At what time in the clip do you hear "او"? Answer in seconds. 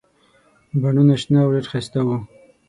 1.43-1.49